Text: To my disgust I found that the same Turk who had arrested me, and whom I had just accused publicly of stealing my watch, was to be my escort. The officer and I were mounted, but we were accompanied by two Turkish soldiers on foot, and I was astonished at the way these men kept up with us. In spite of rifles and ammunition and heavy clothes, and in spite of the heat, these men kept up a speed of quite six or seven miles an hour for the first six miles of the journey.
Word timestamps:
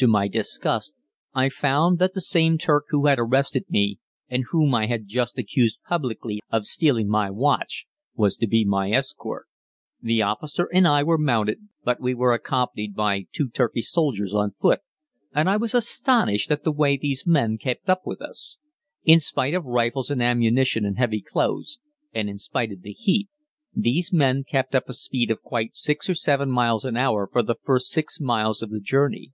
To 0.00 0.06
my 0.06 0.28
disgust 0.28 0.94
I 1.34 1.48
found 1.48 1.98
that 1.98 2.14
the 2.14 2.20
same 2.20 2.56
Turk 2.56 2.84
who 2.90 3.06
had 3.06 3.18
arrested 3.18 3.64
me, 3.68 3.98
and 4.28 4.44
whom 4.50 4.72
I 4.72 4.86
had 4.86 5.08
just 5.08 5.36
accused 5.36 5.80
publicly 5.88 6.38
of 6.52 6.66
stealing 6.66 7.08
my 7.08 7.30
watch, 7.32 7.84
was 8.14 8.36
to 8.36 8.46
be 8.46 8.64
my 8.64 8.92
escort. 8.92 9.48
The 10.00 10.22
officer 10.22 10.68
and 10.72 10.86
I 10.86 11.02
were 11.02 11.18
mounted, 11.18 11.62
but 11.84 12.00
we 12.00 12.14
were 12.14 12.32
accompanied 12.32 12.94
by 12.94 13.26
two 13.32 13.48
Turkish 13.48 13.88
soldiers 13.90 14.32
on 14.32 14.52
foot, 14.52 14.82
and 15.34 15.50
I 15.50 15.56
was 15.56 15.74
astonished 15.74 16.52
at 16.52 16.62
the 16.62 16.70
way 16.70 16.96
these 16.96 17.26
men 17.26 17.58
kept 17.58 17.88
up 17.90 18.02
with 18.04 18.20
us. 18.22 18.58
In 19.02 19.18
spite 19.18 19.54
of 19.54 19.64
rifles 19.64 20.12
and 20.12 20.22
ammunition 20.22 20.84
and 20.84 20.96
heavy 20.96 21.22
clothes, 21.22 21.80
and 22.14 22.30
in 22.30 22.38
spite 22.38 22.70
of 22.70 22.82
the 22.82 22.92
heat, 22.92 23.30
these 23.74 24.12
men 24.12 24.44
kept 24.48 24.76
up 24.76 24.88
a 24.88 24.94
speed 24.94 25.28
of 25.32 25.42
quite 25.42 25.74
six 25.74 26.08
or 26.08 26.14
seven 26.14 26.52
miles 26.52 26.84
an 26.84 26.96
hour 26.96 27.26
for 27.26 27.42
the 27.42 27.56
first 27.64 27.88
six 27.90 28.20
miles 28.20 28.62
of 28.62 28.70
the 28.70 28.78
journey. 28.78 29.32